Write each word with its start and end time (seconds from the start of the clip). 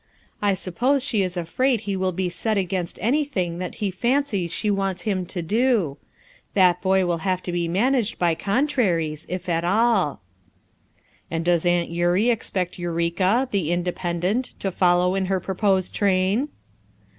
I 0.41 0.55
suppose 0.55 1.03
she 1.05 1.21
is 1.21 1.37
afraid 1.37 1.81
he 1.81 1.95
will 1.95 2.11
be 2.11 2.27
set 2.27 2.57
against 2.57 2.97
anything 3.03 3.59
that 3.59 3.75
he 3.75 3.91
fancies 3.91 4.51
she 4.51 4.71
wants 4.71 5.03
him 5.03 5.27
to 5.27 5.43
do. 5.43 5.99
That 6.55 6.81
boy 6.81 7.05
will 7.05 7.19
have 7.19 7.43
to 7.43 7.51
be 7.51 7.67
managed 7.67 8.17
by 8.17 8.33
contraries, 8.33 9.27
if 9.29 9.47
at 9.47 9.63
all." 9.63 10.21
"And 11.29 11.45
does 11.45 11.67
Aunt 11.67 11.91
Eurie 11.91 12.31
expect 12.31 12.79
Eureka, 12.79 13.47
the 13.51 13.69
independent, 13.71 14.53
to 14.57 14.71
follow 14.71 15.13
in 15.13 15.25
her 15.27 15.39
proposed 15.39 15.93
train?" 15.93 16.49